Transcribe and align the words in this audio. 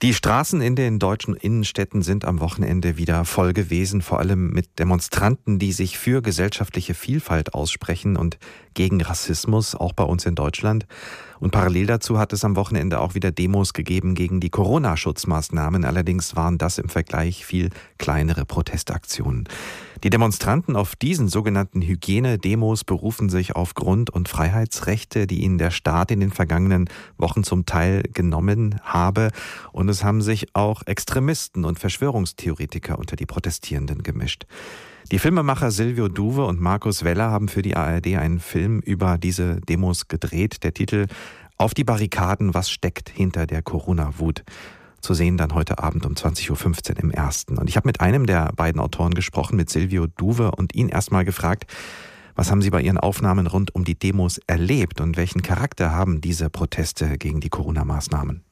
Die 0.00 0.14
Straßen 0.14 0.60
in 0.60 0.76
den 0.76 1.00
deutschen 1.00 1.34
Innenstädten 1.34 2.02
sind 2.02 2.24
am 2.24 2.38
Wochenende 2.38 2.96
wieder 2.96 3.24
voll 3.24 3.52
gewesen, 3.52 4.00
vor 4.00 4.20
allem 4.20 4.50
mit 4.50 4.78
Demonstranten, 4.78 5.58
die 5.58 5.72
sich 5.72 5.98
für 5.98 6.22
gesellschaftliche 6.22 6.94
Vielfalt 6.94 7.52
aussprechen 7.52 8.16
und 8.16 8.38
gegen 8.74 9.02
Rassismus, 9.02 9.74
auch 9.74 9.92
bei 9.92 10.04
uns 10.04 10.24
in 10.24 10.36
Deutschland. 10.36 10.86
Und 11.40 11.50
parallel 11.50 11.86
dazu 11.86 12.18
hat 12.18 12.32
es 12.32 12.44
am 12.44 12.56
Wochenende 12.56 13.00
auch 13.00 13.14
wieder 13.14 13.30
Demos 13.30 13.72
gegeben 13.72 14.14
gegen 14.14 14.40
die 14.40 14.50
Corona-Schutzmaßnahmen. 14.50 15.84
Allerdings 15.84 16.36
waren 16.36 16.58
das 16.58 16.78
im 16.78 16.88
Vergleich 16.88 17.44
viel 17.44 17.70
kleinere 17.98 18.44
Protestaktionen. 18.44 19.48
Die 20.04 20.10
Demonstranten 20.10 20.76
auf 20.76 20.94
diesen 20.94 21.28
sogenannten 21.28 21.82
Hygienedemos 21.82 22.84
berufen 22.84 23.28
sich 23.28 23.56
auf 23.56 23.74
Grund- 23.74 24.10
und 24.10 24.28
Freiheitsrechte, 24.28 25.26
die 25.26 25.42
ihnen 25.42 25.58
der 25.58 25.72
Staat 25.72 26.12
in 26.12 26.20
den 26.20 26.30
vergangenen 26.30 26.88
Wochen 27.16 27.42
zum 27.42 27.66
Teil 27.66 28.04
genommen 28.12 28.80
habe. 28.84 29.30
Und 29.72 29.88
es 29.88 30.04
haben 30.04 30.22
sich 30.22 30.54
auch 30.54 30.82
Extremisten 30.86 31.64
und 31.64 31.80
Verschwörungstheoretiker 31.80 32.98
unter 32.98 33.16
die 33.16 33.26
Protestierenden 33.26 34.04
gemischt. 34.04 34.46
Die 35.10 35.18
Filmemacher 35.18 35.70
Silvio 35.70 36.08
Duve 36.08 36.44
und 36.44 36.60
Markus 36.60 37.02
Weller 37.02 37.30
haben 37.30 37.48
für 37.48 37.62
die 37.62 37.74
ARD 37.74 38.18
einen 38.18 38.40
Film 38.40 38.80
über 38.80 39.16
diese 39.16 39.58
Demos 39.62 40.06
gedreht. 40.06 40.62
Der 40.64 40.74
Titel 40.74 41.06
Auf 41.56 41.72
die 41.72 41.84
Barrikaden, 41.84 42.52
was 42.52 42.68
steckt 42.70 43.08
hinter 43.08 43.46
der 43.46 43.62
Corona-Wut? 43.62 44.44
Zu 45.00 45.14
sehen 45.14 45.38
dann 45.38 45.54
heute 45.54 45.78
Abend 45.78 46.04
um 46.04 46.12
20.15 46.12 46.50
Uhr 46.90 47.02
im 47.04 47.10
ersten. 47.10 47.56
Und 47.56 47.70
ich 47.70 47.76
habe 47.76 47.88
mit 47.88 48.02
einem 48.02 48.26
der 48.26 48.52
beiden 48.54 48.82
Autoren 48.82 49.14
gesprochen, 49.14 49.56
mit 49.56 49.70
Silvio 49.70 50.08
Duve, 50.08 50.50
und 50.50 50.74
ihn 50.74 50.90
erstmal 50.90 51.24
gefragt, 51.24 51.64
was 52.34 52.50
haben 52.50 52.60
Sie 52.60 52.68
bei 52.68 52.82
Ihren 52.82 52.98
Aufnahmen 52.98 53.46
rund 53.46 53.74
um 53.74 53.84
die 53.84 53.98
Demos 53.98 54.38
erlebt 54.46 55.00
und 55.00 55.16
welchen 55.16 55.40
Charakter 55.40 55.90
haben 55.90 56.20
diese 56.20 56.50
Proteste 56.50 57.16
gegen 57.16 57.40
die 57.40 57.48
Corona-Maßnahmen? 57.48 58.42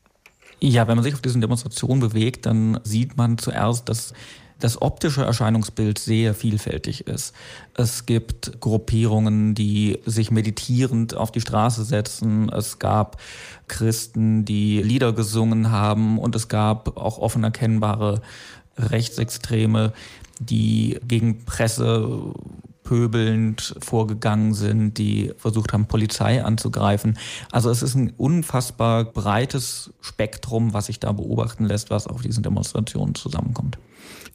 Ja, 0.60 0.88
wenn 0.88 0.96
man 0.96 1.04
sich 1.04 1.12
auf 1.12 1.20
diesen 1.20 1.42
Demonstrationen 1.42 2.00
bewegt, 2.00 2.46
dann 2.46 2.80
sieht 2.82 3.18
man 3.18 3.36
zuerst, 3.36 3.90
dass 3.90 4.14
das 4.58 4.80
optische 4.80 5.22
Erscheinungsbild 5.22 5.98
sehr 5.98 6.34
vielfältig 6.34 7.06
ist. 7.06 7.34
Es 7.74 8.06
gibt 8.06 8.60
Gruppierungen, 8.60 9.54
die 9.54 10.00
sich 10.06 10.30
meditierend 10.30 11.14
auf 11.14 11.30
die 11.30 11.40
Straße 11.42 11.84
setzen. 11.84 12.48
Es 12.48 12.78
gab 12.78 13.20
Christen, 13.68 14.44
die 14.44 14.80
Lieder 14.82 15.12
gesungen 15.12 15.70
haben 15.70 16.18
und 16.18 16.34
es 16.34 16.48
gab 16.48 16.96
auch 16.96 17.18
offen 17.18 17.44
erkennbare 17.44 18.22
Rechtsextreme, 18.78 19.92
die 20.38 20.98
gegen 21.06 21.44
Presse 21.44 22.32
pöbelnd 22.86 23.74
vorgegangen 23.80 24.54
sind, 24.54 24.96
die 24.96 25.32
versucht 25.36 25.72
haben, 25.72 25.86
Polizei 25.86 26.42
anzugreifen. 26.42 27.18
Also 27.50 27.70
es 27.70 27.82
ist 27.82 27.94
ein 27.94 28.12
unfassbar 28.16 29.04
breites 29.04 29.92
Spektrum, 30.00 30.72
was 30.72 30.86
sich 30.86 31.00
da 31.00 31.12
beobachten 31.12 31.64
lässt, 31.64 31.90
was 31.90 32.06
auf 32.06 32.22
diesen 32.22 32.42
Demonstrationen 32.42 33.14
zusammenkommt. 33.14 33.78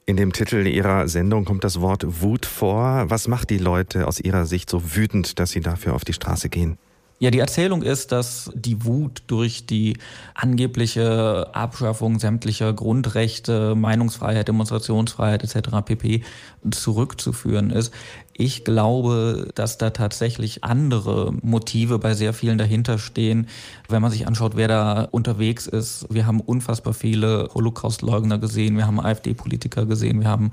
In 0.05 0.17
dem 0.17 0.33
Titel 0.33 0.67
Ihrer 0.67 1.07
Sendung 1.07 1.45
kommt 1.45 1.63
das 1.63 1.79
Wort 1.79 2.21
Wut 2.21 2.45
vor. 2.45 3.05
Was 3.09 3.27
macht 3.27 3.49
die 3.49 3.57
Leute 3.57 4.07
aus 4.07 4.19
Ihrer 4.19 4.45
Sicht 4.45 4.69
so 4.69 4.95
wütend, 4.95 5.39
dass 5.39 5.51
sie 5.51 5.61
dafür 5.61 5.93
auf 5.93 6.03
die 6.03 6.13
Straße 6.13 6.49
gehen? 6.49 6.77
Ja, 7.21 7.29
die 7.29 7.37
Erzählung 7.37 7.83
ist, 7.83 8.11
dass 8.11 8.49
die 8.55 8.83
Wut 8.83 9.21
durch 9.27 9.67
die 9.67 9.97
angebliche 10.33 11.53
Abschaffung 11.53 12.17
sämtlicher 12.17 12.73
Grundrechte, 12.73 13.75
Meinungsfreiheit, 13.75 14.47
Demonstrationsfreiheit 14.47 15.43
etc. 15.43 15.69
pp. 15.85 16.23
zurückzuführen 16.71 17.69
ist. 17.69 17.93
Ich 18.33 18.63
glaube, 18.63 19.49
dass 19.53 19.77
da 19.77 19.91
tatsächlich 19.91 20.63
andere 20.63 21.31
Motive 21.43 21.99
bei 21.99 22.15
sehr 22.15 22.33
vielen 22.33 22.57
dahinter 22.57 22.97
stehen. 22.97 23.45
Wenn 23.87 24.01
man 24.01 24.09
sich 24.09 24.25
anschaut, 24.25 24.55
wer 24.55 24.67
da 24.67 25.07
unterwegs 25.11 25.67
ist, 25.67 26.07
wir 26.09 26.25
haben 26.25 26.39
unfassbar 26.39 26.95
viele 26.95 27.49
Holocaust-Leugner 27.53 28.39
gesehen, 28.39 28.77
wir 28.77 28.87
haben 28.87 28.99
AfD-Politiker 28.99 29.85
gesehen, 29.85 30.21
wir 30.21 30.27
haben 30.27 30.49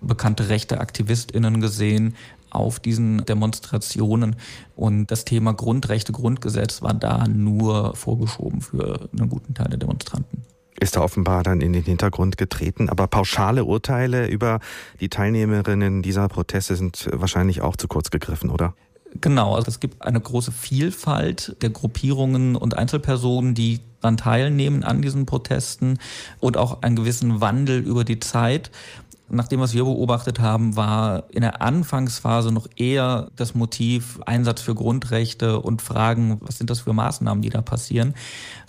bekannte 0.00 0.48
rechte 0.48 0.80
AktivistInnen 0.80 1.60
gesehen, 1.60 2.14
auf 2.56 2.80
diesen 2.80 3.24
Demonstrationen. 3.24 4.36
Und 4.74 5.10
das 5.10 5.24
Thema 5.24 5.52
Grundrechte, 5.52 6.12
Grundgesetz 6.12 6.82
war 6.82 6.94
da 6.94 7.26
nur 7.28 7.94
vorgeschoben 7.94 8.60
für 8.60 9.08
einen 9.16 9.28
guten 9.28 9.54
Teil 9.54 9.68
der 9.68 9.78
Demonstranten 9.78 10.42
ist 10.78 10.94
da 10.94 11.00
offenbar 11.00 11.42
dann 11.42 11.62
in 11.62 11.72
den 11.72 11.84
Hintergrund 11.84 12.36
getreten. 12.36 12.90
Aber 12.90 13.06
pauschale 13.06 13.64
Urteile 13.64 14.28
über 14.28 14.60
die 15.00 15.08
Teilnehmerinnen 15.08 16.02
dieser 16.02 16.28
Proteste 16.28 16.76
sind 16.76 17.08
wahrscheinlich 17.12 17.62
auch 17.62 17.76
zu 17.76 17.88
kurz 17.88 18.10
gegriffen, 18.10 18.50
oder? 18.50 18.74
Genau, 19.20 19.54
also 19.54 19.68
es 19.68 19.80
gibt 19.80 20.02
eine 20.02 20.20
große 20.20 20.52
Vielfalt 20.52 21.56
der 21.62 21.70
Gruppierungen 21.70 22.56
und 22.56 22.76
Einzelpersonen, 22.76 23.54
die 23.54 23.80
daran 24.06 24.16
teilnehmen 24.16 24.84
an 24.84 25.02
diesen 25.02 25.26
Protesten 25.26 25.98
und 26.40 26.56
auch 26.56 26.82
einen 26.82 26.96
gewissen 26.96 27.40
Wandel 27.40 27.80
über 27.80 28.04
die 28.04 28.20
Zeit. 28.20 28.70
Nach 29.28 29.48
dem, 29.48 29.58
was 29.58 29.74
wir 29.74 29.84
beobachtet 29.84 30.38
haben, 30.38 30.76
war 30.76 31.24
in 31.30 31.40
der 31.40 31.60
Anfangsphase 31.60 32.52
noch 32.52 32.68
eher 32.76 33.28
das 33.34 33.54
Motiv 33.54 34.20
Einsatz 34.24 34.60
für 34.60 34.74
Grundrechte 34.74 35.60
und 35.60 35.82
Fragen, 35.82 36.38
was 36.42 36.58
sind 36.58 36.70
das 36.70 36.80
für 36.80 36.92
Maßnahmen, 36.92 37.42
die 37.42 37.50
da 37.50 37.60
passieren 37.60 38.14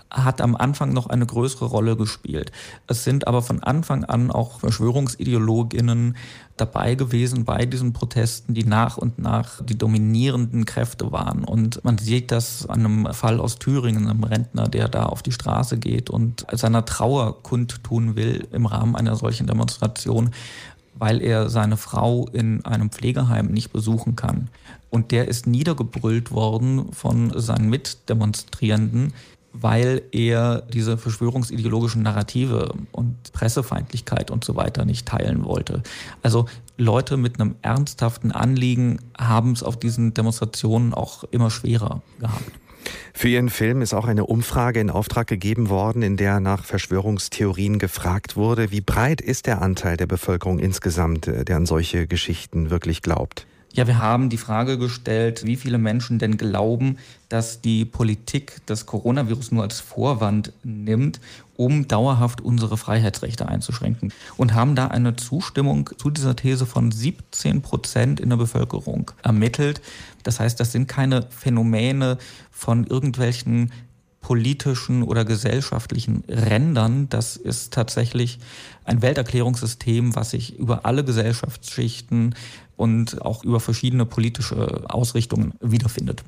hat 0.09 0.41
am 0.41 0.55
Anfang 0.55 0.93
noch 0.93 1.07
eine 1.07 1.25
größere 1.25 1.65
Rolle 1.65 1.95
gespielt. 1.95 2.51
Es 2.87 3.03
sind 3.03 3.27
aber 3.27 3.41
von 3.41 3.61
Anfang 3.61 4.03
an 4.05 4.31
auch 4.31 4.59
Verschwörungsideologinnen 4.61 6.15
dabei 6.55 6.95
gewesen 6.95 7.45
bei 7.45 7.65
diesen 7.65 7.93
Protesten, 7.93 8.53
die 8.53 8.63
nach 8.63 8.97
und 8.97 9.19
nach 9.19 9.63
die 9.63 9.77
dominierenden 9.77 10.65
Kräfte 10.65 11.11
waren. 11.11 11.43
Und 11.43 11.83
man 11.83 11.97
sieht 11.97 12.31
das 12.31 12.67
an 12.67 12.85
einem 12.85 13.13
Fall 13.13 13.39
aus 13.39 13.59
Thüringen, 13.59 14.07
einem 14.07 14.23
Rentner, 14.23 14.67
der 14.67 14.87
da 14.87 15.05
auf 15.05 15.21
die 15.21 15.31
Straße 15.31 15.77
geht 15.77 16.09
und 16.09 16.45
seiner 16.51 16.85
Trauer 16.85 17.43
kundtun 17.43 18.15
will 18.15 18.47
im 18.51 18.65
Rahmen 18.65 18.95
einer 18.95 19.15
solchen 19.15 19.47
Demonstration, 19.47 20.31
weil 20.95 21.21
er 21.21 21.49
seine 21.49 21.77
Frau 21.77 22.27
in 22.31 22.65
einem 22.65 22.89
Pflegeheim 22.89 23.47
nicht 23.47 23.71
besuchen 23.71 24.15
kann. 24.15 24.49
Und 24.89 25.11
der 25.11 25.27
ist 25.27 25.45
niedergebrüllt 25.45 26.31
worden 26.31 26.91
von 26.91 27.31
seinen 27.39 27.69
Mitdemonstrierenden, 27.69 29.13
weil 29.61 30.03
er 30.11 30.61
diese 30.61 30.97
verschwörungsideologischen 30.97 32.03
Narrative 32.03 32.73
und 32.91 33.31
Pressefeindlichkeit 33.33 34.31
und 34.31 34.43
so 34.43 34.55
weiter 34.55 34.85
nicht 34.85 35.07
teilen 35.07 35.45
wollte. 35.45 35.83
Also 36.21 36.45
Leute 36.77 37.17
mit 37.17 37.39
einem 37.39 37.55
ernsthaften 37.61 38.31
Anliegen 38.31 38.99
haben 39.17 39.51
es 39.51 39.63
auf 39.63 39.77
diesen 39.77 40.13
Demonstrationen 40.13 40.93
auch 40.93 41.23
immer 41.25 41.49
schwerer 41.49 42.01
gehabt. 42.19 42.51
Für 43.13 43.27
Ihren 43.27 43.49
Film 43.49 43.81
ist 43.81 43.93
auch 43.93 44.05
eine 44.05 44.25
Umfrage 44.25 44.79
in 44.79 44.89
Auftrag 44.89 45.27
gegeben 45.27 45.69
worden, 45.69 46.01
in 46.03 46.17
der 46.17 46.39
nach 46.39 46.63
Verschwörungstheorien 46.63 47.79
gefragt 47.79 48.35
wurde. 48.35 48.71
Wie 48.71 48.81
breit 48.81 49.21
ist 49.21 49.47
der 49.47 49.61
Anteil 49.61 49.97
der 49.97 50.05
Bevölkerung 50.05 50.59
insgesamt, 50.59 51.27
äh, 51.27 51.43
der 51.43 51.57
an 51.57 51.65
solche 51.65 52.07
Geschichten 52.07 52.69
wirklich 52.69 53.01
glaubt? 53.01 53.47
Ja, 53.73 53.85
wir 53.85 53.99
haben 53.99 54.29
die 54.29 54.37
Frage 54.37 54.77
gestellt, 54.77 55.45
wie 55.45 55.55
viele 55.55 55.77
Menschen 55.77 56.17
denn 56.17 56.37
glauben, 56.37 56.97
dass 57.29 57.61
die 57.61 57.85
Politik 57.85 58.61
das 58.65 58.85
Coronavirus 58.85 59.51
nur 59.51 59.63
als 59.63 59.79
Vorwand 59.79 60.51
nimmt, 60.63 61.19
um 61.55 61.87
dauerhaft 61.87 62.41
unsere 62.41 62.77
Freiheitsrechte 62.77 63.47
einzuschränken. 63.47 64.13
Und 64.35 64.55
haben 64.55 64.75
da 64.75 64.87
eine 64.87 65.15
Zustimmung 65.15 65.89
zu 65.97 66.09
dieser 66.09 66.35
These 66.35 66.65
von 66.65 66.91
17 66.91 67.61
Prozent 67.61 68.19
in 68.19 68.29
der 68.29 68.37
Bevölkerung 68.37 69.11
ermittelt. 69.21 69.81
Das 70.23 70.39
heißt, 70.39 70.59
das 70.59 70.71
sind 70.71 70.87
keine 70.87 71.27
Phänomene 71.29 72.17
von 72.51 72.85
irgendwelchen 72.87 73.71
politischen 74.21 75.03
oder 75.03 75.23
gesellschaftlichen 75.23 76.23
Rändern. 76.27 77.07
Das 77.09 77.37
ist 77.37 77.73
tatsächlich 77.73 78.39
ein 78.83 79.01
Welterklärungssystem, 79.01 80.15
was 80.15 80.31
sich 80.31 80.57
über 80.57 80.85
alle 80.85 81.05
Gesellschaftsschichten 81.05 82.35
und 82.77 83.21
auch 83.23 83.43
über 83.43 83.59
verschiedene 83.59 84.05
politische 84.05 84.83
Ausrichtungen 84.87 85.53
wiederfindet. 85.59 86.23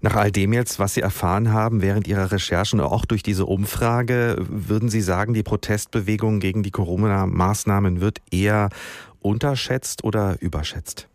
Nach 0.00 0.16
all 0.16 0.32
dem 0.32 0.52
jetzt, 0.52 0.78
was 0.78 0.94
Sie 0.94 1.00
erfahren 1.00 1.52
haben 1.52 1.80
während 1.80 2.08
Ihrer 2.08 2.32
Recherchen, 2.32 2.80
auch 2.80 3.06
durch 3.06 3.22
diese 3.22 3.46
Umfrage, 3.46 4.36
würden 4.48 4.88
Sie 4.88 5.00
sagen, 5.00 5.32
die 5.32 5.44
Protestbewegung 5.44 6.40
gegen 6.40 6.64
die 6.64 6.72
Corona-Maßnahmen 6.72 8.00
wird 8.00 8.18
eher 8.30 8.68
unterschätzt 9.20 10.02
oder 10.02 10.42
überschätzt? 10.42 11.08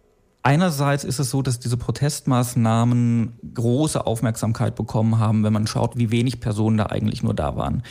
Einerseits 0.47 1.03
ist 1.03 1.19
es 1.19 1.29
so, 1.29 1.41
dass 1.41 1.59
diese 1.59 1.75
Protestmaßnahmen 1.75 3.33
große 3.53 4.05
Aufmerksamkeit 4.07 4.75
bekommen 4.75 5.19
haben, 5.19 5.43
wenn 5.43 5.51
man 5.51 5.67
schaut, 5.67 5.97
wie 5.97 6.09
wenig 6.09 6.39
Personen 6.39 6.77
da 6.77 6.85
eigentlich 6.85 7.21
nur 7.21 7.33
da 7.33 7.57
waren. 7.57 7.83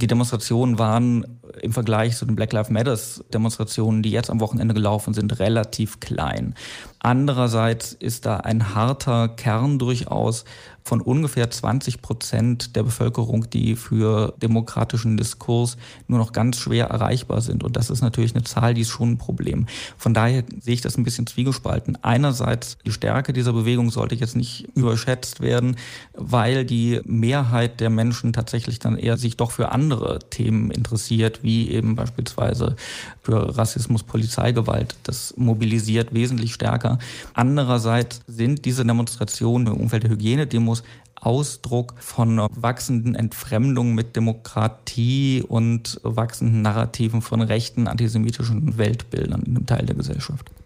Die 0.00 0.06
Demonstrationen 0.06 0.78
waren 0.78 1.40
im 1.64 1.72
Vergleich 1.72 2.16
zu 2.16 2.26
den 2.26 2.36
Black 2.36 2.52
Lives 2.52 2.70
Matters 2.70 3.24
Demonstrationen, 3.32 4.02
die 4.02 4.10
jetzt 4.10 4.30
am 4.30 4.40
Wochenende 4.40 4.74
gelaufen 4.74 5.14
sind, 5.14 5.38
relativ 5.40 6.00
klein. 6.00 6.54
Andererseits 7.04 7.92
ist 7.92 8.26
da 8.26 8.38
ein 8.38 8.74
harter 8.74 9.28
Kern 9.28 9.78
durchaus 9.78 10.44
von 10.86 11.00
ungefähr 11.00 11.50
20 11.50 12.02
Prozent 12.02 12.76
der 12.76 12.82
Bevölkerung, 12.82 13.48
die 13.48 13.74
für 13.74 14.34
demokratischen 14.42 15.16
Diskurs 15.16 15.78
nur 16.08 16.18
noch 16.18 16.32
ganz 16.32 16.58
schwer 16.58 16.88
erreichbar 16.88 17.40
sind. 17.40 17.64
Und 17.64 17.76
das 17.76 17.88
ist 17.88 18.02
natürlich 18.02 18.34
eine 18.34 18.44
Zahl, 18.44 18.74
die 18.74 18.82
ist 18.82 18.90
schon 18.90 19.12
ein 19.12 19.18
Problem. 19.18 19.66
Von 19.96 20.12
daher 20.12 20.44
sehe 20.60 20.74
ich 20.74 20.82
das 20.82 20.98
ein 20.98 21.04
bisschen 21.04 21.26
zwiegespalten. 21.26 21.96
Einerseits, 22.02 22.76
die 22.84 22.92
Stärke 22.92 23.32
dieser 23.32 23.54
Bewegung 23.54 23.90
sollte 23.90 24.14
jetzt 24.14 24.36
nicht 24.36 24.68
überschätzt 24.74 25.40
werden, 25.40 25.76
weil 26.12 26.66
die 26.66 27.00
Mehrheit 27.06 27.80
der 27.80 27.88
Menschen 27.88 28.34
tatsächlich 28.34 28.78
dann 28.78 28.98
eher 28.98 29.16
sich 29.16 29.38
doch 29.38 29.52
für 29.52 29.72
andere 29.72 29.84
andere 30.04 30.18
Themen 30.30 30.70
interessiert, 30.70 31.42
wie 31.42 31.70
eben 31.70 31.94
beispielsweise 31.94 32.76
für 33.22 33.56
Rassismus, 33.56 34.02
Polizeigewalt. 34.02 34.96
Das 35.04 35.34
mobilisiert 35.36 36.12
wesentlich 36.12 36.54
stärker. 36.54 36.93
Andererseits 37.32 38.20
sind 38.26 38.64
diese 38.64 38.84
Demonstrationen 38.84 39.68
im 39.68 39.80
Umfeld 39.80 40.04
der 40.04 40.10
Hygienedemos 40.10 40.82
Ausdruck 41.24 41.94
von 41.98 42.36
wachsenden 42.54 43.14
Entfremdung 43.14 43.94
mit 43.94 44.14
Demokratie 44.14 45.42
und 45.46 45.98
wachsenden 46.02 46.62
Narrativen 46.62 47.22
von 47.22 47.40
rechten 47.40 47.88
antisemitischen 47.88 48.76
Weltbildern 48.76 49.42
in 49.42 49.56
einem 49.56 49.66
Teil 49.66 49.86
der 49.86 49.94
Gesellschaft. 49.94 50.50